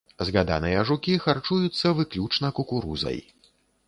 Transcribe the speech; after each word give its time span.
Згаданыя 0.27 0.85
жукі 0.89 1.13
харчуюцца 1.25 1.91
выключна 1.99 2.51
кукурузай. 2.61 3.21